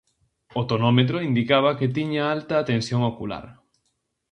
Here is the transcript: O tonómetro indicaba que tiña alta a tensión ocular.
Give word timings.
O 0.59 0.61
tonómetro 0.71 1.17
indicaba 1.29 1.77
que 1.79 1.93
tiña 1.97 2.23
alta 2.35 2.53
a 2.57 2.67
tensión 2.71 3.01
ocular. 3.11 3.45